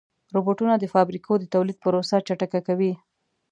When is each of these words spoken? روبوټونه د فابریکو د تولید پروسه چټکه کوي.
روبوټونه 0.35 0.73
د 0.77 0.85
فابریکو 0.93 1.31
د 1.39 1.45
تولید 1.53 1.77
پروسه 1.83 2.15
چټکه 2.27 2.59
کوي. 2.67 2.91